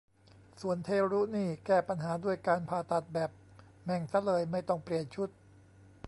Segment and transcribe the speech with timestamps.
[0.61, 3.29] ส่วนเทรุนี่แก้ปัญหาด้วยการผ่าตัดแบบ
[3.83, 5.29] แม่งซะเลย ไม่ต้องเปลี่ยนชุด